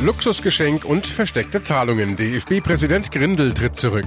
[0.00, 2.16] Luxusgeschenk und versteckte Zahlungen.
[2.16, 4.06] DFB-Präsident Grindel tritt zurück.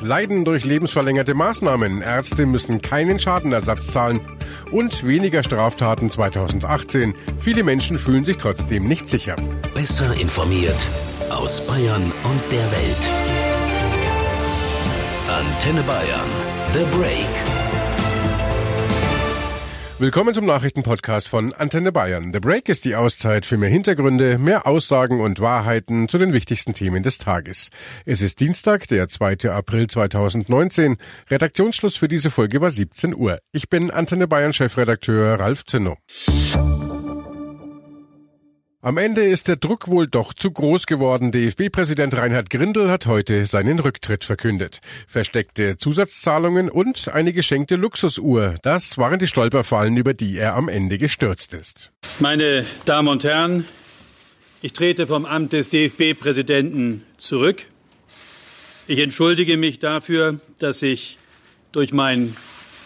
[0.00, 2.02] Leiden durch lebensverlängerte Maßnahmen.
[2.02, 4.20] Ärzte müssen keinen Schadenersatz zahlen.
[4.72, 7.14] Und weniger Straftaten 2018.
[7.38, 9.36] Viele Menschen fühlen sich trotzdem nicht sicher.
[9.74, 10.88] Besser informiert
[11.30, 13.08] aus Bayern und der Welt.
[15.28, 16.30] Antenne Bayern.
[16.72, 17.57] The Break.
[20.00, 22.32] Willkommen zum Nachrichtenpodcast von Antenne Bayern.
[22.32, 26.72] The Break ist die Auszeit für mehr Hintergründe, mehr Aussagen und Wahrheiten zu den wichtigsten
[26.72, 27.70] Themen des Tages.
[28.04, 29.50] Es ist Dienstag, der 2.
[29.50, 30.98] April 2019.
[31.28, 33.40] Redaktionsschluss für diese Folge war 17 Uhr.
[33.50, 35.96] Ich bin Antenne Bayern Chefredakteur Ralf Zinno.
[38.88, 41.30] Am Ende ist der Druck wohl doch zu groß geworden.
[41.30, 44.80] DFB-Präsident Reinhard Grindel hat heute seinen Rücktritt verkündet.
[45.06, 48.54] Versteckte Zusatzzahlungen und eine geschenkte Luxusuhr.
[48.62, 51.92] Das waren die Stolperfallen, über die er am Ende gestürzt ist.
[52.18, 53.66] Meine Damen und Herren,
[54.62, 57.66] ich trete vom Amt des DFB-Präsidenten zurück.
[58.86, 61.18] Ich entschuldige mich dafür, dass ich
[61.72, 62.34] durch mein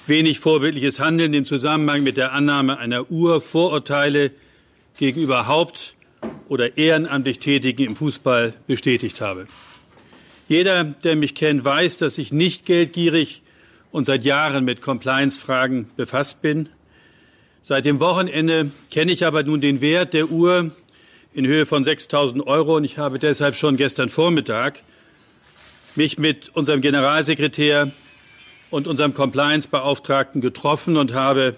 [0.09, 4.33] wenig vorbildliches Handeln im Zusammenhang mit der Annahme einer Uhr Vorurteile
[4.97, 5.95] gegenüber Haupt-
[6.49, 9.47] oder ehrenamtlich Tätigen im Fußball bestätigt habe.
[10.49, 13.43] Jeder, der mich kennt, weiß, dass ich nicht geldgierig
[13.91, 16.69] und seit Jahren mit Compliance-Fragen befasst bin.
[17.63, 20.73] Seit dem Wochenende kenne ich aber nun den Wert der Uhr
[21.33, 24.83] in Höhe von 6.000 Euro und ich habe deshalb schon gestern Vormittag
[25.95, 27.93] mich mit unserem Generalsekretär
[28.71, 31.55] und unserem Compliance-Beauftragten getroffen und habe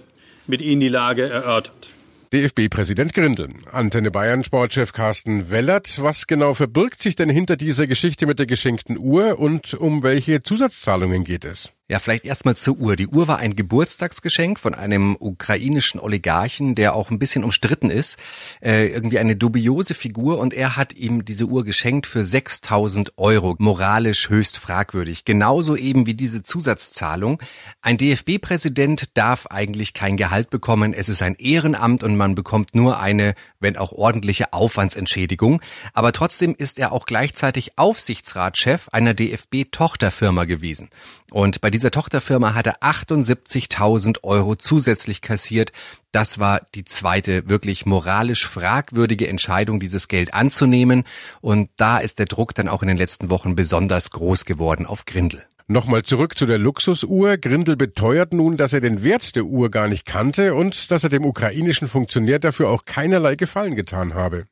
[0.46, 1.93] mit ihnen die Lage erörtert.
[2.34, 3.50] DFB-Präsident Grindel.
[3.70, 6.02] Antenne Bayern Sportchef Carsten Wellert.
[6.02, 10.42] Was genau verbirgt sich denn hinter dieser Geschichte mit der geschenkten Uhr und um welche
[10.42, 11.72] Zusatzzahlungen geht es?
[11.86, 12.96] Ja, vielleicht erstmal zur Uhr.
[12.96, 18.16] Die Uhr war ein Geburtstagsgeschenk von einem ukrainischen Oligarchen, der auch ein bisschen umstritten ist.
[18.62, 23.54] Äh, irgendwie eine dubiose Figur und er hat ihm diese Uhr geschenkt für 6000 Euro.
[23.58, 25.26] Moralisch höchst fragwürdig.
[25.26, 27.42] Genauso eben wie diese Zusatzzahlung.
[27.82, 30.94] Ein DFB-Präsident darf eigentlich kein Gehalt bekommen.
[30.94, 35.60] Es ist ein Ehrenamt und man bekommt nur eine, wenn auch ordentliche Aufwandsentschädigung.
[35.92, 40.88] Aber trotzdem ist er auch gleichzeitig Aufsichtsratschef einer DFB-Tochterfirma gewesen.
[41.30, 45.72] Und bei dieser Tochterfirma hat er 78.000 Euro zusätzlich kassiert.
[46.12, 51.02] Das war die zweite wirklich moralisch fragwürdige Entscheidung, dieses Geld anzunehmen.
[51.40, 55.04] Und da ist der Druck dann auch in den letzten Wochen besonders groß geworden auf
[55.04, 55.42] Grindel.
[55.66, 57.38] Nochmal zurück zu der Luxusuhr.
[57.38, 61.10] Grindel beteuert nun, dass er den Wert der Uhr gar nicht kannte und dass er
[61.10, 64.44] dem ukrainischen Funktionär dafür auch keinerlei Gefallen getan habe.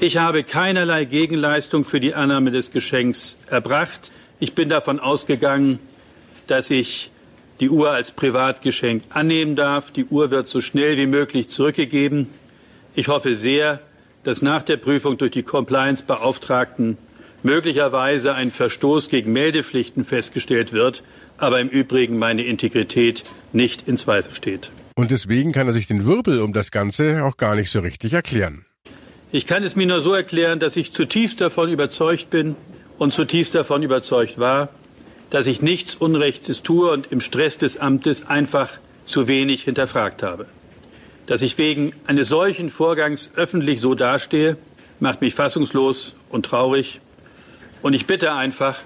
[0.00, 4.10] Ich habe keinerlei Gegenleistung für die Annahme des Geschenks erbracht.
[4.40, 5.78] Ich bin davon ausgegangen,
[6.46, 7.10] dass ich
[7.60, 9.90] die Uhr als Privatgeschenk annehmen darf.
[9.90, 12.28] Die Uhr wird so schnell wie möglich zurückgegeben.
[12.94, 13.80] Ich hoffe sehr,
[14.24, 16.98] dass nach der Prüfung durch die Compliance-Beauftragten
[17.42, 21.02] möglicherweise ein Verstoß gegen Meldepflichten festgestellt wird,
[21.38, 24.70] aber im Übrigen meine Integrität nicht in Zweifel steht.
[24.96, 28.14] Und deswegen kann er sich den Wirbel um das Ganze auch gar nicht so richtig
[28.14, 28.64] erklären.
[29.30, 32.56] Ich kann es mir nur so erklären, dass ich zutiefst davon überzeugt bin
[32.98, 34.70] und zutiefst davon überzeugt war,
[35.36, 38.70] dass ich nichts Unrechtes tue und im Stress des Amtes einfach
[39.04, 40.46] zu wenig hinterfragt habe.
[41.26, 44.56] Dass ich wegen eines solchen Vorgangs öffentlich so dastehe,
[44.98, 47.02] macht mich fassungslos und traurig.
[47.82, 48.78] Und ich bitte einfach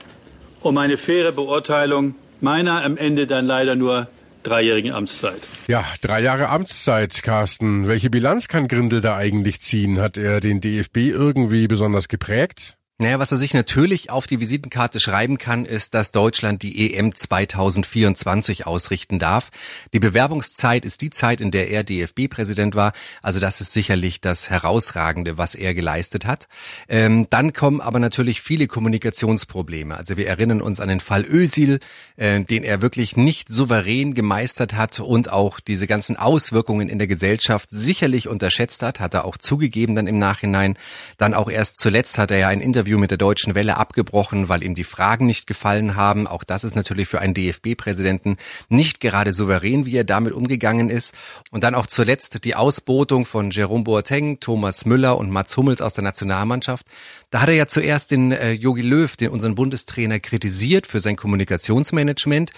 [0.60, 4.08] um eine faire Beurteilung meiner am Ende dann leider nur
[4.42, 5.42] dreijährigen Amtszeit.
[5.68, 7.86] Ja, drei Jahre Amtszeit, Carsten.
[7.86, 10.00] Welche Bilanz kann Grindel da eigentlich ziehen?
[10.00, 12.76] Hat er den DFB irgendwie besonders geprägt?
[13.00, 17.16] Naja, was er sich natürlich auf die Visitenkarte schreiben kann, ist, dass Deutschland die EM
[17.16, 19.48] 2024 ausrichten darf.
[19.94, 22.92] Die Bewerbungszeit ist die Zeit, in der er DFB-Präsident war.
[23.22, 26.46] Also das ist sicherlich das Herausragende, was er geleistet hat.
[26.90, 29.96] Ähm, dann kommen aber natürlich viele Kommunikationsprobleme.
[29.96, 31.80] Also wir erinnern uns an den Fall Ösil,
[32.16, 37.08] äh, den er wirklich nicht souverän gemeistert hat und auch diese ganzen Auswirkungen in der
[37.08, 40.76] Gesellschaft sicherlich unterschätzt hat, hat er auch zugegeben dann im Nachhinein.
[41.16, 44.48] Dann auch erst zuletzt hat er ja ein Interview Interview mit der Deutschen Welle abgebrochen,
[44.48, 46.26] weil ihm die Fragen nicht gefallen haben.
[46.26, 48.36] Auch das ist natürlich für einen DFB-Präsidenten
[48.68, 51.14] nicht gerade souverän, wie er damit umgegangen ist.
[51.52, 55.94] Und dann auch zuletzt die Ausbotung von Jerome Boateng, Thomas Müller und Mats Hummels aus
[55.94, 56.84] der Nationalmannschaft.
[57.30, 61.14] Da hat er ja zuerst den äh, Jogi Löw, den unseren Bundestrainer, kritisiert für sein
[61.14, 62.50] Kommunikationsmanagement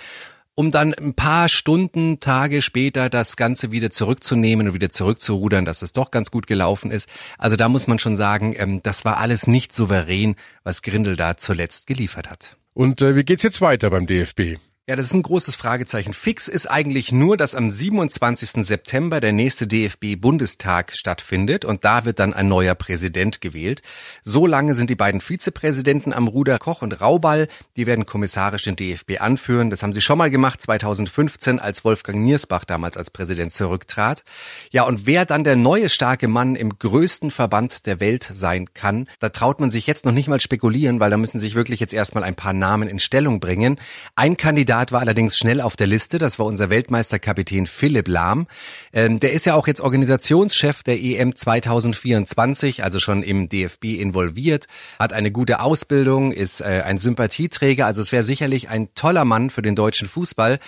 [0.54, 5.82] um dann ein paar Stunden, Tage später das Ganze wieder zurückzunehmen und wieder zurückzurudern, dass
[5.82, 7.08] es doch ganz gut gelaufen ist.
[7.38, 11.36] Also da muss man schon sagen, ähm, das war alles nicht souverän, was Grindel da
[11.36, 12.56] zuletzt geliefert hat.
[12.74, 14.58] Und äh, wie geht's jetzt weiter beim DFB?
[14.88, 16.12] Ja, das ist ein großes Fragezeichen.
[16.12, 18.66] Fix ist eigentlich nur, dass am 27.
[18.66, 23.82] September der nächste DFB-Bundestag stattfindet und da wird dann ein neuer Präsident gewählt.
[24.24, 27.46] So lange sind die beiden Vizepräsidenten am Ruder, Koch und Rauball.
[27.76, 29.70] Die werden kommissarisch den DFB anführen.
[29.70, 34.24] Das haben sie schon mal gemacht, 2015, als Wolfgang Niersbach damals als Präsident zurücktrat.
[34.72, 39.06] Ja, und wer dann der neue starke Mann im größten Verband der Welt sein kann,
[39.20, 41.94] da traut man sich jetzt noch nicht mal spekulieren, weil da müssen sich wirklich jetzt
[41.94, 43.78] erstmal ein paar Namen in Stellung bringen.
[44.16, 46.16] Ein Kandidat Kandidat war allerdings schnell auf der Liste.
[46.16, 48.46] Das war unser Weltmeisterkapitän Philipp Lahm.
[48.94, 54.68] Ähm, der ist ja auch jetzt Organisationschef der EM 2024, also schon im DFB involviert,
[54.98, 57.84] hat eine gute Ausbildung, ist äh, ein Sympathieträger.
[57.84, 60.58] Also es wäre sicherlich ein toller Mann für den deutschen Fußball.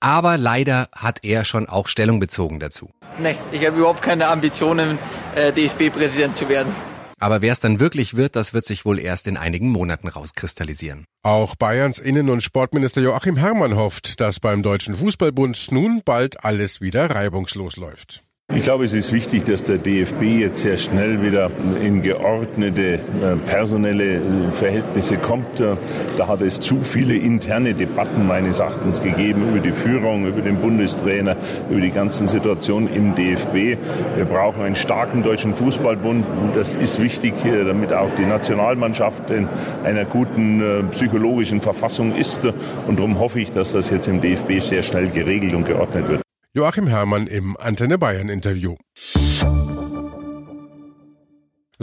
[0.00, 2.90] Aber leider hat er schon auch Stellung bezogen dazu.
[3.20, 4.98] Nee, ich habe überhaupt keine Ambitionen,
[5.36, 6.74] äh, DFB-Präsident zu werden.
[7.22, 11.04] Aber wer es dann wirklich wird, das wird sich wohl erst in einigen Monaten rauskristallisieren.
[11.22, 16.80] Auch Bayerns Innen- und Sportminister Joachim Herrmann hofft, dass beim Deutschen Fußballbund nun bald alles
[16.80, 18.24] wieder reibungslos läuft.
[18.54, 21.48] Ich glaube, es ist wichtig, dass der DFB jetzt sehr schnell wieder
[21.80, 22.98] in geordnete äh,
[23.46, 24.20] personelle äh,
[24.52, 25.58] Verhältnisse kommt.
[25.58, 25.76] Äh,
[26.18, 30.56] da hat es zu viele interne Debatten meines Erachtens gegeben über die Führung, über den
[30.56, 31.36] Bundestrainer,
[31.70, 33.78] über die ganzen Situationen im DFB.
[34.16, 36.26] Wir brauchen einen starken deutschen Fußballbund.
[36.54, 39.48] Das ist wichtig, damit auch die Nationalmannschaft in
[39.82, 42.44] einer guten psychologischen Verfassung ist.
[42.86, 46.21] Und darum hoffe ich, dass das jetzt im DFB sehr schnell geregelt und geordnet wird.
[46.54, 48.76] Joachim Herrmann im Antenne Bayern Interview.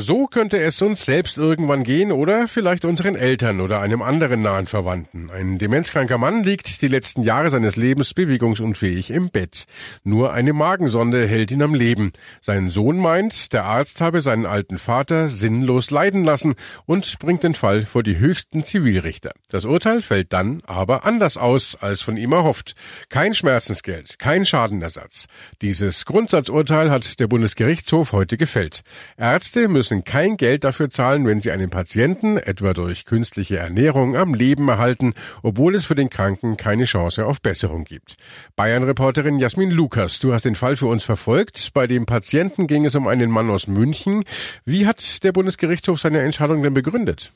[0.02, 4.66] So könnte es uns selbst irgendwann gehen oder vielleicht unseren Eltern oder einem anderen nahen
[4.66, 5.30] Verwandten.
[5.30, 9.66] Ein demenzkranker Mann liegt die letzten Jahre seines Lebens bewegungsunfähig im Bett.
[10.06, 12.14] Nur eine Magensonde hält ihn am Leben.
[12.40, 16.56] Sein Sohn meint, der Arzt habe seinen alten Vater sinnlos leiden lassen
[16.86, 19.32] und bringt den Fall vor die höchsten Zivilrichter.
[19.50, 22.76] Das Urteil fällt dann aber anders aus, als von ihm erhofft.
[23.10, 25.28] Kein Schmerzensgeld, kein Schadenersatz.
[25.62, 28.84] Dieses Grundsatzurteil hat der Bundesgerichtshof heute gefällt.
[29.18, 34.16] Ärzte müssen müssen kein Geld dafür zahlen, wenn sie einen Patienten, etwa durch künstliche Ernährung,
[34.16, 38.16] am Leben erhalten, obwohl es für den Kranken keine Chance auf Besserung gibt.
[38.56, 41.72] Bayern-Reporterin Jasmin Lukas, du hast den Fall für uns verfolgt.
[41.74, 44.26] Bei dem Patienten ging es um einen Mann aus München.
[44.64, 47.32] Wie hat der Bundesgerichtshof seine Entscheidung denn begründet?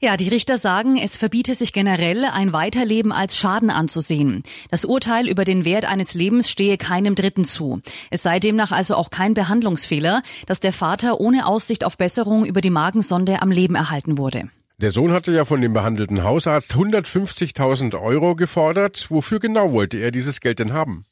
[0.00, 4.42] Ja, die Richter sagen, es verbiete sich generell, ein Weiterleben als Schaden anzusehen.
[4.70, 7.80] Das Urteil über den Wert eines Lebens stehe keinem Dritten zu.
[8.10, 12.60] Es sei demnach also auch kein Behandlungsfehler, dass der Vater ohne Aussicht auf Besserung über
[12.60, 14.50] die Magensonde am Leben erhalten wurde.
[14.78, 19.06] Der Sohn hatte ja von dem behandelten Hausarzt 150.000 Euro gefordert.
[19.08, 21.06] Wofür genau wollte er dieses Geld denn haben?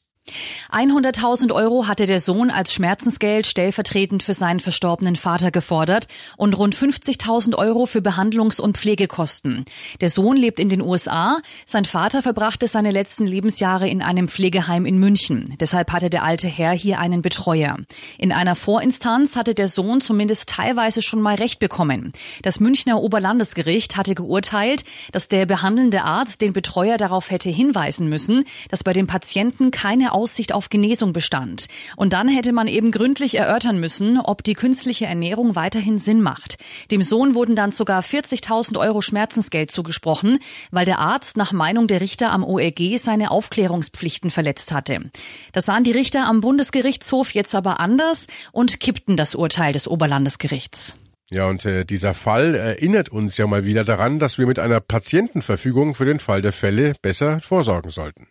[0.71, 6.07] 100.000 Euro hatte der Sohn als Schmerzensgeld stellvertretend für seinen verstorbenen Vater gefordert
[6.37, 9.65] und rund 50.000 Euro für Behandlungs- und Pflegekosten.
[10.01, 11.37] Der Sohn lebt in den USA.
[11.65, 15.55] Sein Vater verbrachte seine letzten Lebensjahre in einem Pflegeheim in München.
[15.59, 17.77] Deshalb hatte der alte Herr hier einen Betreuer.
[18.17, 22.13] In einer Vorinstanz hatte der Sohn zumindest teilweise schon mal Recht bekommen.
[22.41, 28.43] Das Münchner Oberlandesgericht hatte geurteilt, dass der behandelnde Arzt den Betreuer darauf hätte hinweisen müssen,
[28.69, 31.67] dass bei dem Patienten keine Aussicht auf Genesung bestand.
[31.95, 36.55] Und dann hätte man eben gründlich erörtern müssen, ob die künstliche Ernährung weiterhin Sinn macht.
[36.89, 40.39] Dem Sohn wurden dann sogar 40.000 Euro Schmerzensgeld zugesprochen,
[40.71, 45.11] weil der Arzt nach Meinung der Richter am ORG seine Aufklärungspflichten verletzt hatte.
[45.51, 50.97] Das sahen die Richter am Bundesgerichtshof jetzt aber anders und kippten das Urteil des Oberlandesgerichts.
[51.31, 54.79] Ja, und äh, dieser Fall erinnert uns ja mal wieder daran, dass wir mit einer
[54.79, 58.27] Patientenverfügung für den Fall der Fälle besser vorsorgen sollten.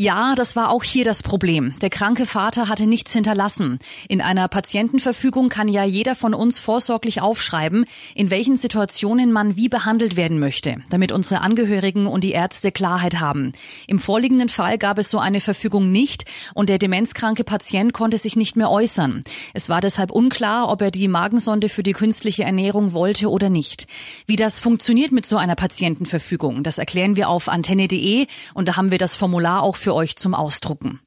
[0.00, 1.74] Ja, das war auch hier das Problem.
[1.82, 3.80] Der kranke Vater hatte nichts hinterlassen.
[4.06, 9.68] In einer Patientenverfügung kann ja jeder von uns vorsorglich aufschreiben, in welchen Situationen man wie
[9.68, 13.50] behandelt werden möchte, damit unsere Angehörigen und die Ärzte Klarheit haben.
[13.88, 18.36] Im vorliegenden Fall gab es so eine Verfügung nicht und der demenzkranke Patient konnte sich
[18.36, 19.24] nicht mehr äußern.
[19.52, 23.88] Es war deshalb unklar, ob er die Magensonde für die künstliche Ernährung wollte oder nicht.
[24.26, 28.92] Wie das funktioniert mit so einer Patientenverfügung, das erklären wir auf antenne.de und da haben
[28.92, 31.00] wir das Formular auch für für euch zum Ausdrucken.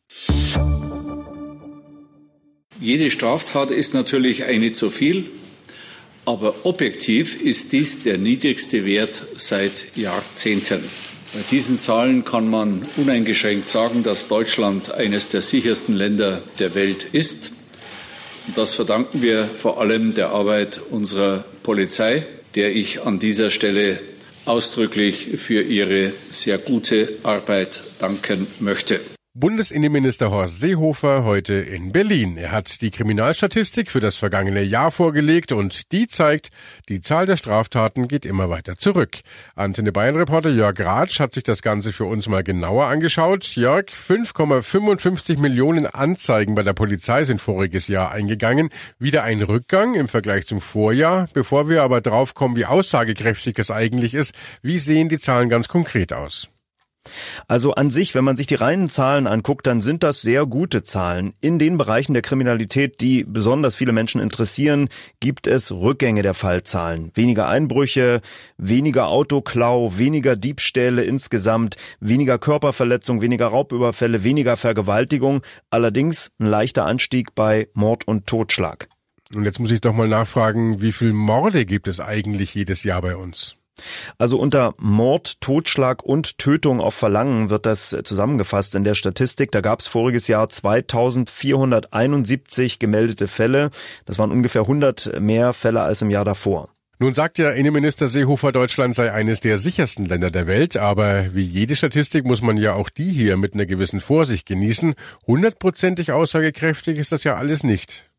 [2.80, 5.26] Jede Straftat ist natürlich eine zu viel,
[6.26, 10.84] aber objektiv ist dies der niedrigste Wert seit Jahrzehnten.
[11.32, 17.04] Bei diesen Zahlen kann man uneingeschränkt sagen, dass Deutschland eines der sichersten Länder der Welt
[17.04, 17.52] ist.
[18.48, 24.00] Und das verdanken wir vor allem der Arbeit unserer Polizei, der ich an dieser Stelle
[24.46, 29.00] ausdrücklich für ihre sehr gute Arbeit danken möchte.
[29.34, 32.36] Bundesinnenminister Horst Seehofer heute in Berlin.
[32.36, 36.50] Er hat die Kriminalstatistik für das vergangene Jahr vorgelegt und die zeigt,
[36.90, 39.20] die Zahl der Straftaten geht immer weiter zurück.
[39.56, 43.56] Antenne Bayern Reporter Jörg Ratsch hat sich das Ganze für uns mal genauer angeschaut.
[43.56, 48.68] Jörg, 5,55 Millionen Anzeigen bei der Polizei sind voriges Jahr eingegangen.
[49.00, 51.30] Wieder ein Rückgang im Vergleich zum Vorjahr.
[51.34, 55.70] Bevor wir aber drauf kommen, wie aussagekräftig es eigentlich ist, wie sehen die Zahlen ganz
[55.70, 56.50] konkret aus?
[57.48, 60.84] Also an sich, wenn man sich die reinen Zahlen anguckt, dann sind das sehr gute
[60.84, 61.34] Zahlen.
[61.42, 64.90] In den Bereichen der Kriminalität, die besonders viele Menschen interessieren,
[65.20, 67.12] gibt es Rückgänge der Fallzahlen.
[67.16, 68.22] Weniger Einbrüche,
[68.58, 75.42] weniger Autoklau, weniger Diebstähle insgesamt, weniger Körperverletzung, weniger Raubüberfälle, weniger Vergewaltigung.
[75.70, 78.88] Allerdings ein leichter Anstieg bei Mord und Totschlag.
[79.34, 83.02] Und jetzt muss ich doch mal nachfragen, wie viel Morde gibt es eigentlich jedes Jahr
[83.02, 83.56] bei uns?
[84.18, 89.52] Also unter Mord, Totschlag und Tötung auf Verlangen wird das zusammengefasst in der Statistik.
[89.52, 93.70] Da gab es voriges Jahr 2471 gemeldete Fälle.
[94.06, 96.70] Das waren ungefähr 100 mehr Fälle als im Jahr davor.
[97.02, 101.42] Nun sagt ja Innenminister Seehofer, Deutschland sei eines der sichersten Länder der Welt, aber wie
[101.42, 104.94] jede Statistik muss man ja auch die hier mit einer gewissen Vorsicht genießen.
[105.26, 108.12] Hundertprozentig aussagekräftig ist das ja alles nicht.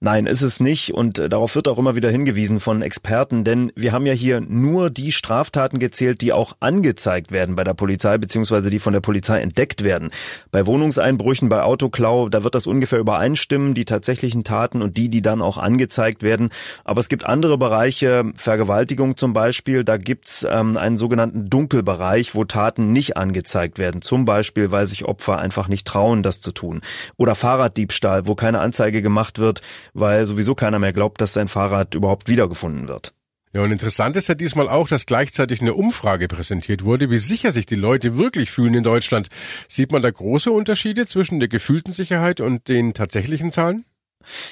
[0.00, 3.72] Nein, ist es nicht und äh, darauf wird auch immer wieder hingewiesen von Experten, denn
[3.74, 8.16] wir haben ja hier nur die Straftaten gezählt, die auch angezeigt werden bei der Polizei
[8.16, 10.12] beziehungsweise die von der Polizei entdeckt werden.
[10.52, 15.20] Bei Wohnungseinbrüchen, bei Autoklau, da wird das ungefähr übereinstimmen, die tatsächlichen Taten und die, die
[15.20, 16.50] dann auch angezeigt werden.
[16.84, 22.44] Aber es gibt andere Bereiche, Vergewaltigung zum Beispiel, da gibt's ähm, einen sogenannten Dunkelbereich, wo
[22.44, 24.00] Taten nicht angezeigt werden.
[24.00, 26.82] Zum Beispiel, weil sich Opfer einfach nicht trauen, das zu tun.
[27.16, 29.62] Oder Fahrraddiebstahl, wo keine Anzeige gemacht wird,
[30.00, 33.12] weil sowieso keiner mehr glaubt, dass sein Fahrrad überhaupt wiedergefunden wird.
[33.52, 37.50] Ja, und interessant ist ja diesmal auch, dass gleichzeitig eine Umfrage präsentiert wurde, wie sicher
[37.50, 39.28] sich die Leute wirklich fühlen in Deutschland.
[39.68, 43.84] Sieht man da große Unterschiede zwischen der gefühlten Sicherheit und den tatsächlichen Zahlen?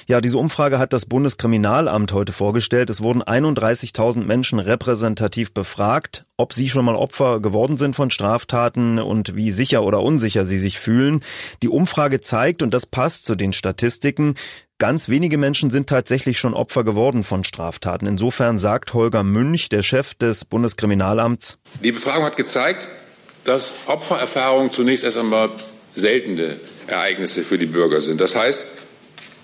[0.07, 2.89] Ja, diese Umfrage hat das Bundeskriminalamt heute vorgestellt.
[2.89, 8.99] Es wurden 31.000 Menschen repräsentativ befragt, ob sie schon mal Opfer geworden sind von Straftaten
[8.99, 11.23] und wie sicher oder unsicher sie sich fühlen.
[11.61, 14.35] Die Umfrage zeigt, und das passt zu den Statistiken,
[14.79, 18.05] Ganz wenige Menschen sind tatsächlich schon Opfer geworden von Straftaten.
[18.05, 21.57] Insofern sagt Holger Münch, der Chef des Bundeskriminalamts.
[21.83, 22.87] Die Befragung hat gezeigt,
[23.43, 25.49] dass Opfererfahrungen zunächst erst einmal
[25.95, 28.21] seltene Ereignisse für die Bürger sind.
[28.21, 28.67] Das heißt,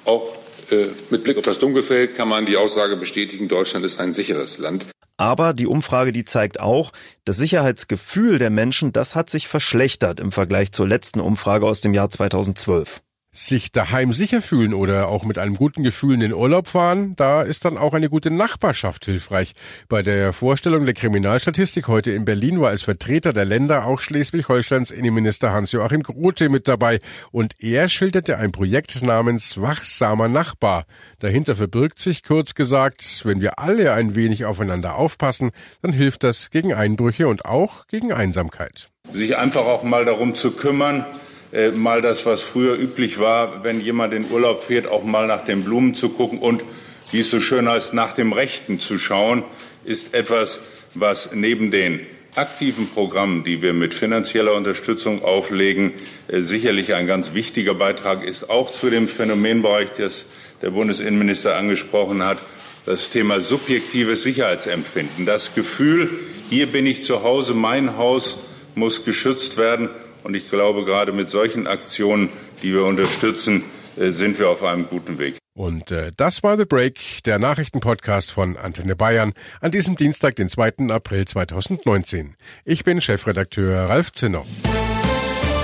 [0.06, 0.36] auch
[0.72, 4.58] äh, mit Blick auf das Dunkelfeld kann man die Aussage bestätigen, Deutschland ist ein sicheres
[4.58, 4.88] Land.
[5.18, 6.92] Aber die Umfrage, die zeigt auch,
[7.24, 11.94] das Sicherheitsgefühl der Menschen, das hat sich verschlechtert im Vergleich zur letzten Umfrage aus dem
[11.94, 13.03] Jahr 2012
[13.36, 17.42] sich daheim sicher fühlen oder auch mit einem guten Gefühl in den Urlaub fahren, da
[17.42, 19.54] ist dann auch eine gute Nachbarschaft hilfreich.
[19.90, 24.92] Bei der Vorstellung der Kriminalstatistik heute in Berlin war als Vertreter der Länder auch Schleswig-Holsteins
[24.92, 27.00] Innenminister Hans-Joachim Grote mit dabei
[27.32, 30.86] und er schilderte ein Projekt namens Wachsamer Nachbar.
[31.18, 36.52] Dahinter verbirgt sich kurz gesagt, wenn wir alle ein wenig aufeinander aufpassen, dann hilft das
[36.52, 38.92] gegen Einbrüche und auch gegen Einsamkeit.
[39.12, 41.06] Sich einfach auch mal darum zu kümmern,
[41.54, 45.46] äh, mal das, was früher üblich war, wenn jemand in Urlaub fährt, auch mal nach
[45.46, 46.64] den Blumen zu gucken und,
[47.12, 49.44] wie es so schön heißt, nach dem Rechten zu schauen,
[49.86, 50.60] ist etwas,
[50.96, 52.02] was neben den
[52.36, 55.94] aktiven Programmen, die wir mit finanzieller Unterstützung auflegen,
[56.28, 60.26] äh, sicherlich ein ganz wichtiger Beitrag ist, auch zu dem Phänomenbereich, das
[60.64, 62.40] der Bundesinnenminister angesprochen hat,
[62.86, 65.26] das Thema subjektives Sicherheitsempfinden.
[65.26, 66.10] Das Gefühl,
[66.50, 68.38] hier bin ich zu Hause, mein Haus
[68.76, 69.90] muss geschützt werden.
[70.24, 72.30] Und ich glaube, gerade mit solchen Aktionen,
[72.62, 73.64] die wir unterstützen,
[73.98, 75.38] äh, sind wir auf einem guten Weg.
[75.56, 80.50] Und äh, das war The Break, der Nachrichtenpodcast von Antenne Bayern an diesem Dienstag, den
[80.50, 80.90] 2.
[80.90, 82.36] April 2019.
[82.66, 84.46] Ich bin Chefredakteur Ralf Zinner.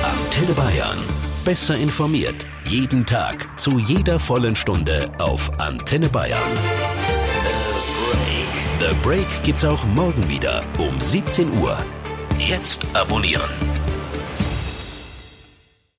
[0.03, 0.99] Antenne Bayern.
[1.43, 2.45] Besser informiert.
[2.67, 3.59] Jeden Tag.
[3.59, 6.39] Zu jeder vollen Stunde auf Antenne Bayern.
[8.79, 8.91] The Break.
[8.91, 11.77] The Break gibt's auch morgen wieder um 17 Uhr.
[12.37, 13.49] Jetzt abonnieren.